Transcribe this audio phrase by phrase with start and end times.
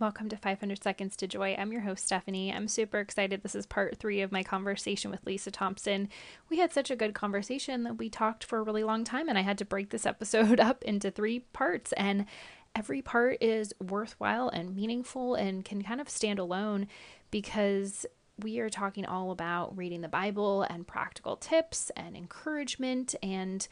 [0.00, 1.56] Welcome to 500 Seconds to Joy.
[1.58, 2.52] I'm your host, Stephanie.
[2.52, 3.42] I'm super excited.
[3.42, 6.08] This is part three of my conversation with Lisa Thompson.
[6.48, 9.36] We had such a good conversation that we talked for a really long time, and
[9.36, 11.92] I had to break this episode up into three parts.
[11.94, 12.26] And
[12.76, 16.86] every part is worthwhile and meaningful and can kind of stand alone
[17.32, 18.06] because
[18.38, 23.66] we are talking all about reading the Bible and practical tips and encouragement and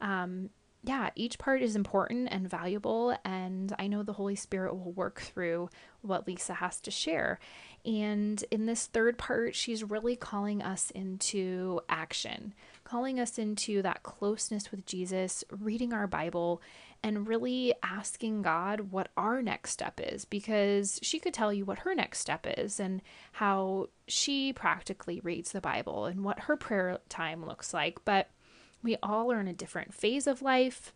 [0.00, 0.50] um,
[0.82, 5.20] yeah, each part is important and valuable, and I know the Holy Spirit will work
[5.20, 5.70] through
[6.02, 7.40] what Lisa has to share.
[7.84, 12.54] And in this third part, she's really calling us into action,
[12.84, 16.62] calling us into that closeness with Jesus, reading our Bible,
[17.02, 21.80] and really asking God what our next step is because she could tell you what
[21.80, 26.98] her next step is and how she practically reads the Bible and what her prayer
[27.08, 28.04] time looks like.
[28.04, 28.30] But
[28.82, 30.92] we all are in a different phase of life.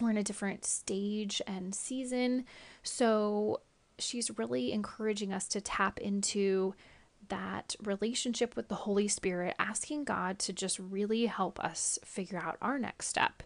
[0.00, 2.44] We're in a different stage and season.
[2.82, 3.60] So
[3.98, 6.74] she's really encouraging us to tap into
[7.28, 12.56] that relationship with the Holy Spirit, asking God to just really help us figure out
[12.60, 13.42] our next step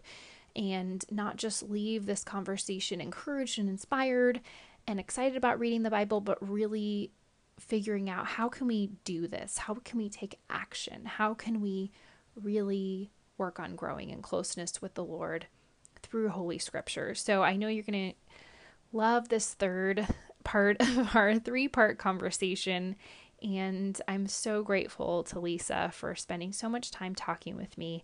[0.55, 4.41] and not just leave this conversation encouraged and inspired
[4.87, 7.11] and excited about reading the Bible, but really
[7.59, 9.59] figuring out how can we do this?
[9.59, 11.05] How can we take action?
[11.05, 11.91] How can we
[12.35, 15.47] really work on growing in closeness with the Lord
[16.01, 17.15] through Holy Scripture.
[17.15, 18.37] So I know you're going to
[18.91, 20.07] love this third
[20.43, 22.95] part of our three part conversation.
[23.41, 28.03] And I'm so grateful to Lisa for spending so much time talking with me.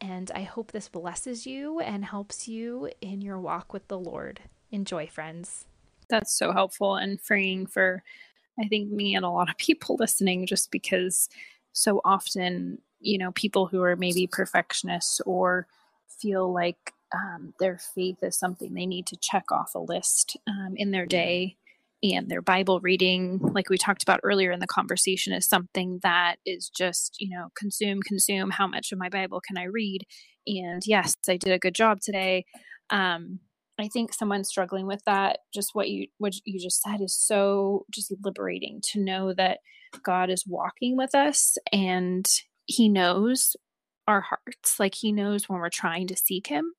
[0.00, 4.40] And I hope this blesses you and helps you in your walk with the Lord.
[4.70, 5.66] Enjoy, friends.
[6.08, 8.02] That's so helpful and freeing for,
[8.58, 11.28] I think, me and a lot of people listening, just because
[11.72, 15.66] so often you know people who are maybe perfectionists or
[16.20, 20.74] feel like um, their faith is something they need to check off a list um,
[20.76, 21.56] in their day.
[22.04, 26.36] And their bible reading like we talked about earlier in the conversation is something that
[26.44, 30.04] is just you know consume consume how much of my bible can i read?
[30.44, 32.44] And yes i did a good job today.
[32.90, 33.38] Um,
[33.78, 37.86] i think someone struggling with that just what you what you just said is so
[37.90, 39.60] just liberating to know that
[40.02, 42.26] god is walking with us and
[42.72, 43.56] he knows
[44.08, 46.72] our hearts like he knows when we're trying to seek him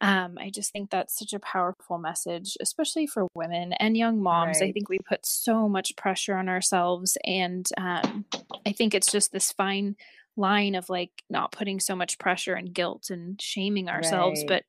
[0.00, 4.58] um, i just think that's such a powerful message especially for women and young moms
[4.60, 4.70] right.
[4.70, 8.24] i think we put so much pressure on ourselves and um,
[8.66, 9.96] i think it's just this fine
[10.36, 14.48] line of like not putting so much pressure and guilt and shaming ourselves right.
[14.48, 14.64] but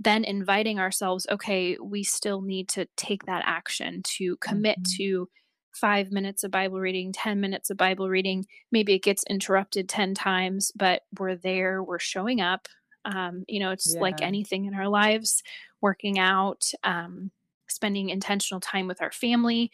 [0.00, 4.96] then inviting ourselves okay we still need to take that action to commit mm-hmm.
[4.96, 5.28] to
[5.74, 8.46] five minutes of Bible reading, 10 minutes of Bible reading.
[8.70, 12.68] Maybe it gets interrupted 10 times, but we're there, we're showing up.
[13.04, 14.00] Um, you know, it's yeah.
[14.00, 15.42] like anything in our lives
[15.80, 17.30] working out, um,
[17.68, 19.70] spending intentional time with our family,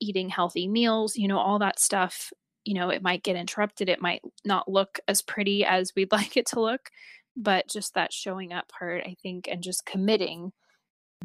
[0.00, 2.32] eating healthy meals, you know, all that stuff.
[2.64, 3.88] You know, it might get interrupted.
[3.88, 6.90] It might not look as pretty as we'd like it to look,
[7.36, 10.52] but just that showing up part, I think, and just committing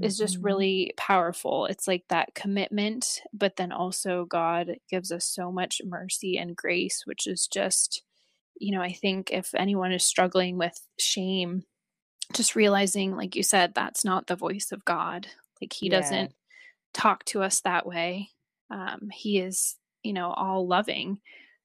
[0.02, 0.46] is just mm-hmm.
[0.46, 1.66] really powerful.
[1.66, 7.04] It's like that commitment, but then also God gives us so much mercy and grace,
[7.06, 8.04] which is just,
[8.60, 11.64] you know, I think if anyone is struggling with shame,
[12.34, 15.28] just realizing, like you said, that's not the voice of God.
[15.62, 16.00] Like He yeah.
[16.00, 16.34] doesn't
[16.94, 18.30] talk to us that way.
[18.70, 21.20] Um, he is, you know, all loving.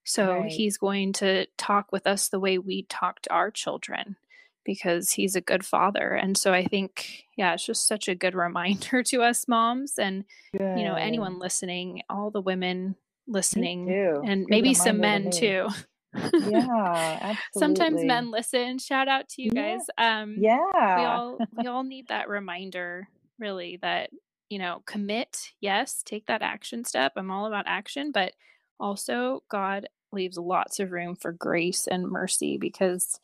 [0.04, 0.50] So right.
[0.50, 4.16] He's going to talk with us the way we talk to our children
[4.64, 6.12] because he's a good father.
[6.12, 10.24] And so I think, yeah, it's just such a good reminder to us moms and,
[10.56, 10.78] good.
[10.78, 12.96] you know, anyone listening, all the women
[13.26, 15.68] listening, and good maybe some men too.
[16.14, 17.38] yeah, absolutely.
[17.54, 18.78] Sometimes men listen.
[18.78, 19.76] Shout out to you yeah.
[19.76, 19.86] guys.
[19.96, 23.08] Um, yeah, we all we all need that reminder,
[23.38, 24.10] really, that
[24.52, 25.52] you know, commit.
[25.60, 27.12] Yes, take that action step.
[27.16, 28.34] I'm all about action, but
[28.78, 33.18] also God leaves lots of room for grace and mercy because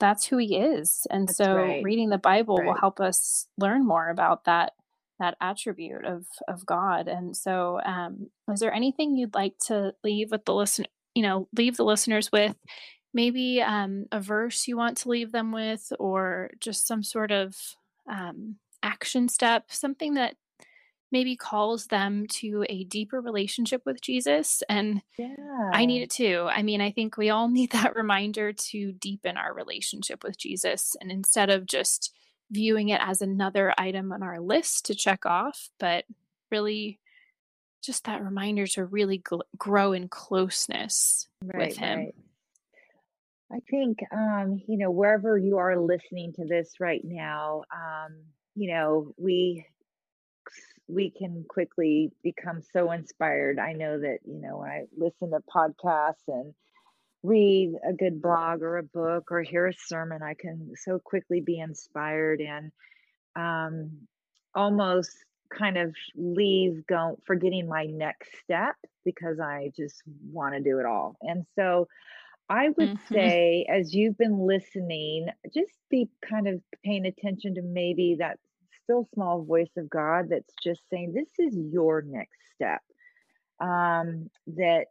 [0.00, 1.06] that's who he is.
[1.10, 1.84] And that's so right.
[1.84, 2.66] reading the Bible right.
[2.66, 4.72] will help us learn more about that
[5.20, 7.06] that attribute of of God.
[7.06, 11.48] And so um is there anything you'd like to leave with the listen you know,
[11.56, 12.56] leave the listeners with
[13.12, 17.54] maybe um a verse you want to leave them with or just some sort of
[18.10, 20.36] um action step, something that
[21.12, 24.62] maybe calls them to a deeper relationship with Jesus.
[24.68, 25.70] And yeah.
[25.72, 26.48] I need it too.
[26.50, 30.96] I mean, I think we all need that reminder to deepen our relationship with Jesus.
[31.00, 32.14] And instead of just
[32.50, 36.04] viewing it as another item on our list to check off, but
[36.50, 36.98] really
[37.82, 41.98] just that reminder to really gl- grow in closeness right, with Him.
[41.98, 42.14] Right.
[43.52, 48.16] I think, um, you know, wherever you are listening to this right now, um,
[48.54, 49.66] you know, we
[50.90, 53.58] we can quickly become so inspired.
[53.58, 56.54] I know that, you know, when I listen to podcasts and
[57.22, 61.40] read a good blog or a book or hear a sermon, I can so quickly
[61.40, 62.72] be inspired and
[63.36, 64.06] um,
[64.54, 65.10] almost
[65.56, 70.86] kind of leave go forgetting my next step because I just want to do it
[70.86, 71.16] all.
[71.22, 71.88] And so
[72.48, 73.14] I would Mm-hmm.
[73.14, 78.38] say as you've been listening, just be kind of paying attention to maybe that
[78.90, 82.80] still small voice of God that's just saying this is your next step.
[83.60, 84.86] Um that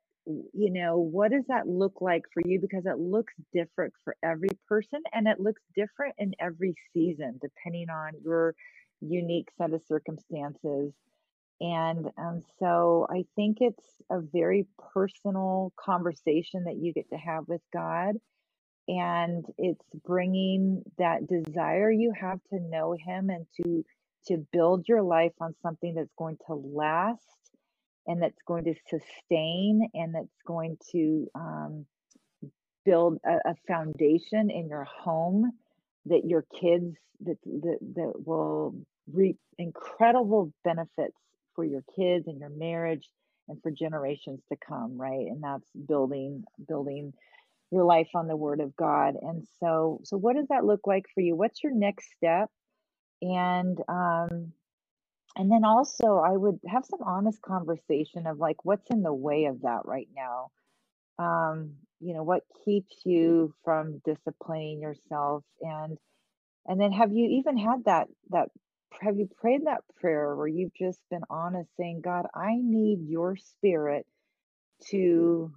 [0.53, 4.49] you know, what does that look like for you because it looks different for every
[4.67, 8.53] person and it looks different in every season depending on your
[9.01, 10.93] unique set of circumstances
[11.61, 17.47] and um, so I think it's a very personal conversation that you get to have
[17.47, 18.15] with God.
[18.89, 23.85] And it's bringing that desire you have to know Him and to
[24.25, 27.21] to build your life on something that's going to last
[28.07, 31.85] and that's going to sustain and that's going to um,
[32.83, 35.51] build a, a foundation in your home
[36.07, 38.73] that your kids that that, that will
[39.13, 41.17] reap incredible benefits
[41.55, 43.07] for your kids and your marriage
[43.47, 45.27] and for generations to come right?
[45.27, 47.13] And that's building building
[47.71, 51.05] your life on the word of god and so so what does that look like
[51.13, 51.35] for you?
[51.35, 52.49] What's your next step?
[53.21, 54.53] And um
[55.35, 59.45] and then also i would have some honest conversation of like what's in the way
[59.45, 60.49] of that right now?
[61.23, 65.43] Um you know what keeps you from disciplining yourself?
[65.61, 65.97] And
[66.67, 68.49] and then have you even had that that
[69.01, 73.35] have you prayed that prayer where you've just been honest saying god i need your
[73.37, 74.05] spirit
[74.89, 75.53] to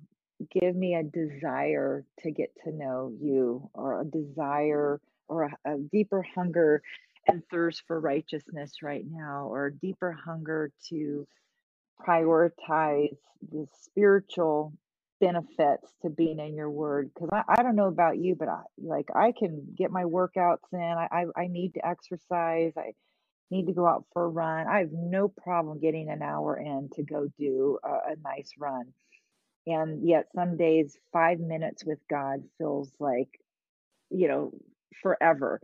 [0.50, 4.18] give me a desire to get to know you or a mm-hmm.
[4.18, 6.82] desire or a, a deeper hunger
[7.28, 11.26] and thirst for righteousness right now or a deeper hunger to
[12.06, 13.16] prioritize
[13.50, 14.72] the spiritual
[15.20, 17.10] benefits to being in your word.
[17.14, 20.72] Because I, I don't know about you but i like i can get my workouts
[20.72, 20.80] in.
[20.80, 22.72] I, I i need to exercise.
[22.76, 22.92] I
[23.50, 24.66] need to go out for a run.
[24.66, 28.92] I have no problem getting an hour in to go do a, a nice run
[29.66, 33.28] and yet some days five minutes with god feels like
[34.10, 34.52] you know
[35.02, 35.60] forever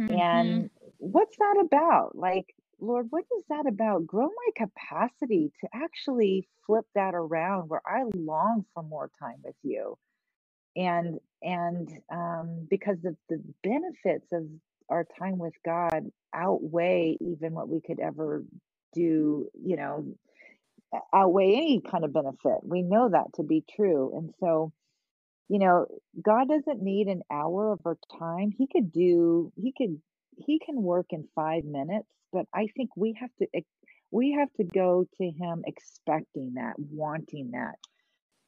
[0.00, 0.08] Mm-hmm.
[0.08, 2.16] and what's that about?
[2.16, 4.06] Like, Lord, what is that about?
[4.06, 9.56] Grow my capacity to actually flip that around where I long for more time with
[9.62, 9.96] you.
[10.76, 14.44] And and um because the, the benefits of
[14.88, 18.44] our time with God outweigh even what we could ever
[18.92, 20.06] do, you know,
[21.14, 22.58] outweigh any kind of benefit.
[22.62, 24.12] We know that to be true.
[24.16, 24.64] And so
[25.48, 25.86] you know,
[26.22, 28.52] God doesn't need an hour of our time.
[28.58, 30.00] He could do, he could,
[30.38, 33.62] he can work in five minutes, but I think we have to,
[34.10, 37.76] we have to go to him expecting that, wanting that.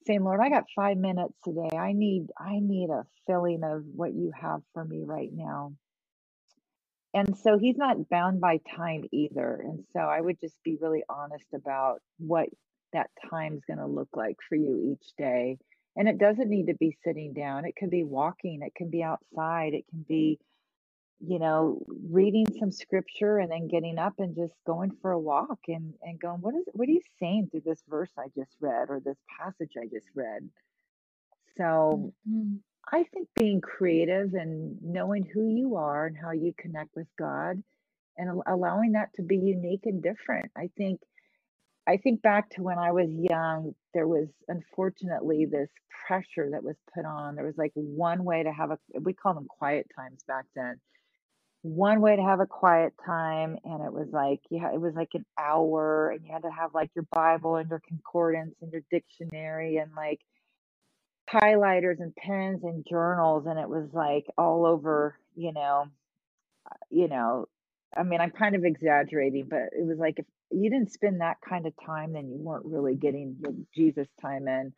[0.06, 1.76] Saying, Lord, I got five minutes today.
[1.76, 5.74] I need, I need a filling of what you have for me right now.
[7.14, 9.60] And so he's not bound by time either.
[9.64, 12.48] And so I would just be really honest about what
[12.92, 15.58] that time's going to look like for you each day
[15.98, 17.64] and it doesn't need to be sitting down.
[17.64, 20.38] It can be walking, it can be outside, it can be,
[21.18, 25.58] you know, reading some scripture and then getting up and just going for a walk
[25.66, 28.90] and, and going, what is what are you saying through this verse I just read
[28.90, 30.48] or this passage I just read?
[31.56, 32.56] So Mm-hmm.
[32.92, 37.62] I think being creative and knowing who you are and how you connect with God
[38.16, 40.50] and allowing that to be unique and different.
[40.56, 41.00] I think
[41.86, 45.70] I think back to when I was young, there was unfortunately this
[46.06, 47.34] pressure that was put on.
[47.34, 50.78] There was like one way to have a, we call them quiet times back then.
[51.62, 55.08] One way to have a quiet time, and it was like, yeah, it was like
[55.14, 58.82] an hour, and you had to have like your Bible and your concordance and your
[58.90, 60.20] dictionary and like
[61.32, 65.86] highlighters and pens and journals, and it was like all over, you know,
[66.66, 67.46] uh, you know,
[67.96, 71.38] I mean, I'm kind of exaggerating, but it was like if you didn't spend that
[71.46, 73.36] kind of time, then you weren't really getting
[73.74, 74.72] Jesus time in.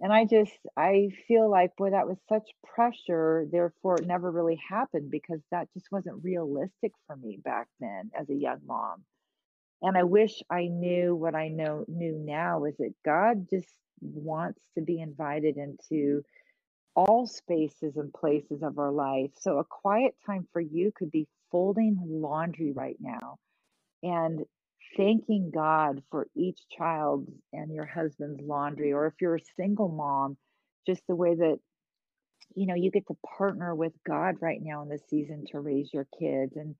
[0.00, 3.46] And I just, I feel like, boy, that was such pressure.
[3.50, 8.28] Therefore, it never really happened because that just wasn't realistic for me back then as
[8.28, 9.04] a young mom.
[9.82, 13.68] And I wish I knew what I know knew now is that God just
[14.00, 16.22] wants to be invited into
[16.94, 19.30] all spaces and places of our life.
[19.40, 23.38] So a quiet time for you could be folding laundry right now
[24.02, 24.44] and
[24.96, 28.92] thanking God for each child's and your husband's laundry.
[28.92, 30.36] Or if you're a single mom,
[30.86, 31.58] just the way that
[32.54, 35.92] you know you get to partner with God right now in this season to raise
[35.92, 36.74] your kids and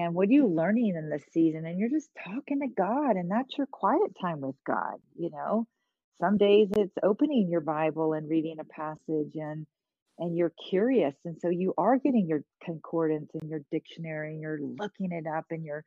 [0.00, 1.66] and what are you learning in this season?
[1.66, 5.66] And you're just talking to god and that's your quiet time with god you know?
[6.20, 9.66] Some days it's opening your bible and reading a passage and
[10.18, 14.60] and you're curious and so you are getting your concordance and your dictionary and you're
[14.60, 15.84] looking it up and you're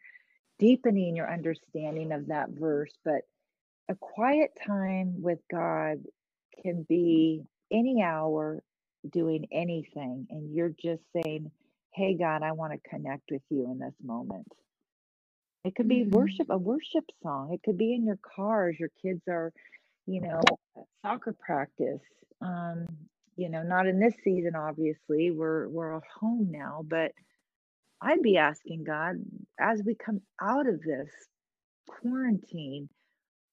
[0.60, 3.22] deepening your understanding of that verse but
[3.90, 6.00] a quiet time with god
[6.62, 8.62] can be any hour
[9.12, 11.50] doing anything and you're just saying
[11.98, 14.48] hey god i want to connect with you in this moment.
[15.66, 16.12] It could be Mhm.
[16.12, 17.54] worship a worship song.
[17.54, 19.54] It could be in your car as your kids are
[20.08, 20.42] you know
[21.04, 22.04] soccer practice.
[22.42, 22.88] Um
[23.38, 25.32] you know not in this season obviously.
[25.32, 27.14] We're we're all home now but
[28.02, 29.16] i'd be asking god
[29.60, 31.10] as we come out of this
[31.90, 32.90] quarantine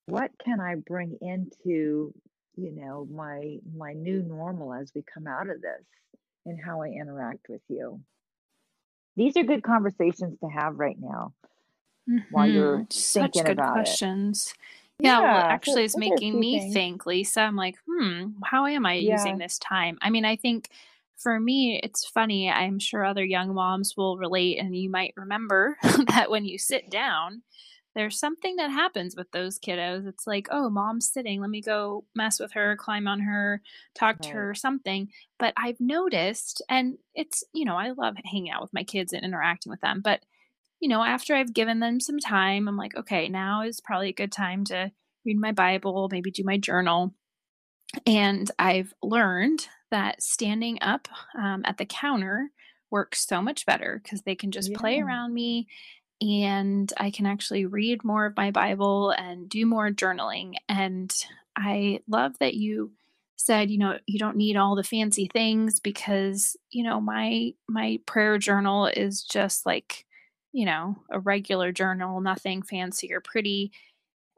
[0.06, 2.14] what can i bring into
[2.56, 5.84] you know my my new normal as we come out of this
[6.46, 8.00] and how i interact with you
[9.16, 11.32] these are good conversations to have right now
[12.30, 12.84] while you're.
[12.90, 13.72] Such thinking good about it.
[13.72, 14.54] questions.
[14.98, 16.72] Yeah, well, Yeah, so actually, it's those are a making me things.
[16.72, 17.40] think, Lisa.
[17.42, 19.14] I'm like, hmm, how am I Yeah.
[19.14, 19.98] using this time?
[20.00, 20.68] I mean, I think
[21.16, 22.50] for me, it's funny.
[22.50, 25.76] I'm sure other young moms will relate, and you might remember
[26.08, 27.42] that when you sit down,
[27.94, 30.06] there's something that happens with those kiddos.
[30.06, 31.40] It's like, oh, mom's sitting.
[31.40, 33.62] Let me go mess with her, climb on her,
[33.94, 34.34] talk to Right.
[34.34, 35.10] her, something.
[35.38, 39.24] But I've noticed, and it's, you know, I love hanging out with my kids and
[39.24, 40.00] interacting with them.
[40.02, 40.22] But,
[40.80, 44.14] you know, after I've given them some time, I'm like, okay, now is probably a
[44.14, 44.90] good time to
[45.24, 47.14] read my Bible, maybe do my journal.
[48.06, 51.08] And I've learned that standing up
[51.38, 52.50] um, at the counter
[52.90, 55.68] works so much better because they can just play around me
[56.20, 60.54] and I can actually read more of my Bible and do more journaling.
[60.68, 61.14] And
[61.56, 62.92] I love that you
[63.36, 68.00] said, you know, you don't need all the fancy things because, you know, my my
[68.06, 70.06] prayer journal is just like,
[70.52, 73.72] you know, a regular journal, nothing fancy or pretty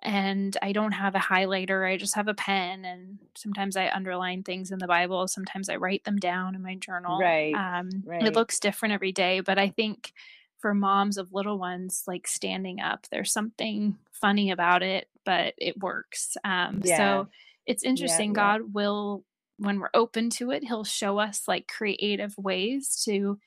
[0.03, 1.91] and I don't have a highlighter.
[1.91, 5.27] I just have a pen, and sometimes I underline things in the Bible.
[5.27, 7.19] Sometimes I write them down in my journal.
[7.19, 8.27] Right, Um, right.
[8.27, 10.13] It looks different every day, but I think
[10.59, 15.79] for moms of little ones, like standing up, there's something funny about it, but it
[15.81, 16.37] works.
[16.45, 16.99] Um, Yes.
[16.99, 17.29] so
[17.67, 18.31] it's Yeah, interesting.
[18.31, 18.35] yeah.
[18.35, 19.25] God will,
[19.59, 23.39] when we're open to it, He'll show us like creative ways to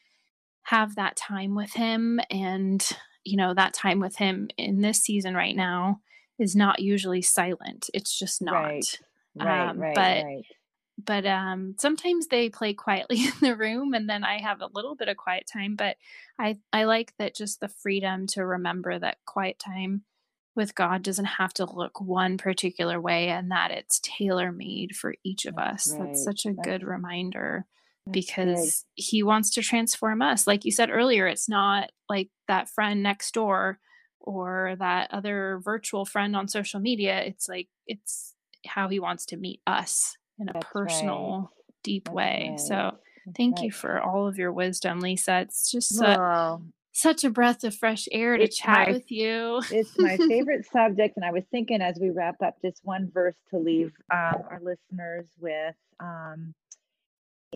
[0.63, 2.19] have that time with Him.
[2.29, 2.87] And,
[3.23, 6.01] you know, that time with Him in this season right now
[6.37, 7.89] is not usually silent.
[7.93, 8.63] It's just not.
[8.63, 8.99] Right.
[9.35, 10.45] Right, Um, right, but right.
[11.05, 14.95] But um sometimes they play quietly in the room and then I have a little
[14.95, 15.97] bit of quiet time, but
[16.37, 20.03] I I like that just the freedom to remember that quiet time
[20.55, 25.15] with God doesn't have to look one particular way and that it's tailor made for
[25.23, 25.93] each of That's us.
[25.93, 25.99] right.
[26.07, 27.65] That's such a That's good reminder
[28.05, 28.43] that's good.
[28.43, 30.47] because he wants to transform us.
[30.47, 33.79] Like you said earlier, it's not like that friend next door
[34.19, 37.21] or that other virtual friend on social media.
[37.21, 38.33] It's like it's
[38.65, 40.71] how he wants to meet us in a That's right.
[40.73, 41.51] personal,
[41.83, 42.47] deep That's way.
[42.51, 42.59] right.
[42.59, 42.75] So
[43.25, 45.41] That's thank you for all of your wisdom, Lisa.
[45.41, 49.61] It's just su- Well, such a breath of fresh air to chat my with you.
[49.71, 53.35] it's my favorite subject, and I was thinking as we wrap up, just one verse
[53.51, 56.53] to leave um, our listeners with, um,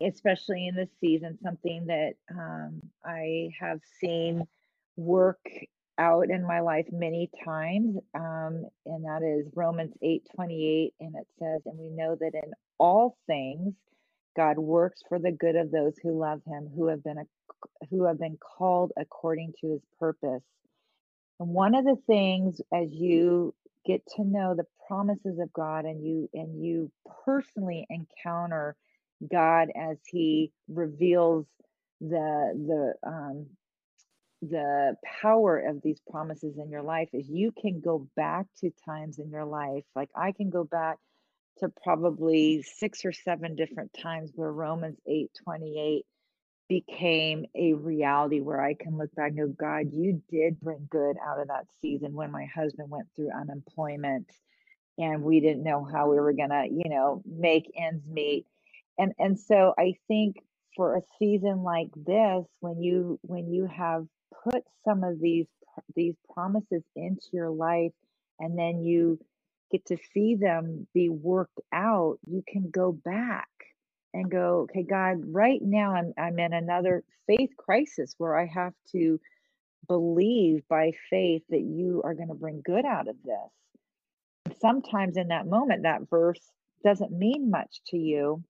[0.02, 4.46] especially in this season, something that um, I have seen
[4.96, 5.40] work
[5.98, 11.16] out in my life many times, um, and that is Romans eight twenty eight, and
[11.16, 13.76] it says, "And we know that in all things."
[14.36, 17.28] God works for the good of those who love him, who have been
[17.90, 20.44] who have been called according to his purpose.
[21.40, 23.54] And one of the things as you
[23.86, 26.92] get to know the promises of God and you and you
[27.26, 28.76] personally encounter
[29.32, 31.46] God as he reveals
[32.02, 33.48] the the um
[34.42, 39.20] the power of these promises in your life is you can go back to times
[39.20, 40.98] in your life like I can go back
[41.60, 46.04] to probably six or seven different times where Romans 8:28
[46.70, 51.18] became a reality where I can look back and go, God, you did bring good
[51.24, 54.28] out of that season when my husband went through unemployment
[54.98, 58.46] and we didn't know how we were gonna, you know, make ends meet.
[58.98, 60.38] And and so I think
[60.76, 64.06] for a season like this, when you when you have
[64.44, 65.48] put some of these
[65.96, 67.92] these promises into your life
[68.40, 69.20] and then you
[69.74, 73.50] get to see them be worked out, you can go back
[74.14, 78.74] and go, okay, God, right now I'm I'm in another faith crisis where I have
[78.94, 79.20] to
[79.88, 84.58] believe by faith that you are going to bring good out of this.
[84.62, 86.40] Sometimes in that moment, that verse
[86.84, 88.44] doesn't mean much to you,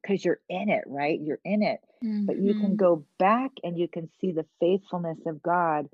[0.00, 1.20] because you're in it, right?
[1.20, 1.80] You're in it.
[2.04, 2.26] Mm-hmm.
[2.26, 5.88] But you can go back and you can see the faithfulness of God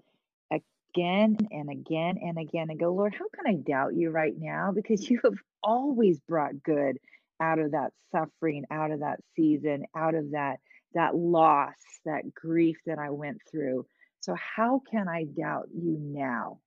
[0.95, 4.73] again and again and again and go, Lord, how can I doubt you right now?
[4.75, 6.99] Because you have always brought good
[7.41, 10.59] out of that suffering, out of that season, out of that
[10.95, 13.87] that loss, that grief that I went through.
[14.21, 16.59] So how can I doubt you now?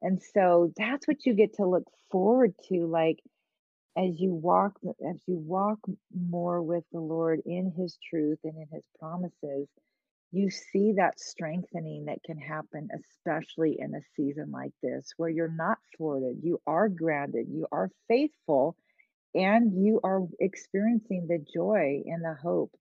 [0.00, 3.18] And so that's what you get to look forward to like
[3.96, 5.78] as you walk as you walk
[6.14, 9.66] more with the Lord in his truth and in his promises,
[10.30, 15.48] you see that strengthening that can happen, especially in a season like this, where you're
[15.48, 18.76] not thwarted, you are grounded, you are faithful,
[19.34, 22.72] and you are experiencing the joy and the hope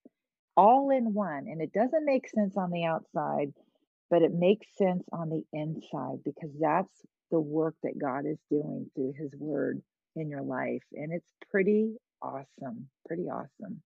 [0.58, 1.46] all in one.
[1.48, 3.54] And it doesn't make sense on the outside,
[4.10, 6.92] but it makes sense on the inside because that's
[7.32, 9.82] the work that God is doing through his word
[10.16, 10.84] in your life.
[10.94, 12.90] And it's pretty awesome.
[13.08, 13.82] Pretty awesome.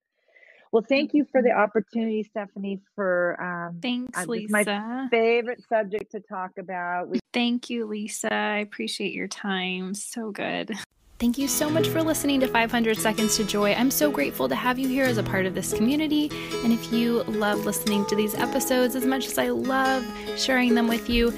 [0.72, 4.52] Well, thank you for the opportunity, Stephanie, for um Thanks, uh, Lisa.
[4.52, 7.10] My favorite subject to talk about.
[7.10, 8.34] We- thank you, Lisa.
[8.34, 9.94] I appreciate your time.
[9.94, 10.72] So good.
[11.20, 13.74] Thank you so much for listening to 500 Seconds to Joy.
[13.74, 16.32] I'm so grateful to have you here as a part of this community.
[16.64, 20.04] And if you love listening to these episodes as much as I love
[20.36, 21.30] sharing them with you,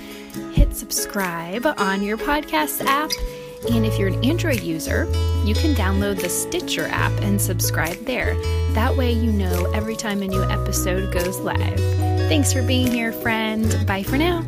[0.54, 3.12] hit subscribe on your podcast app
[3.66, 5.06] and if you're an Android user,
[5.46, 8.36] you can download the Stitcher app and subscribe there.
[8.74, 11.80] That way, you know every time a new episode goes live.
[12.30, 13.86] Thanks for being here, friend.
[13.86, 14.44] Bye for now.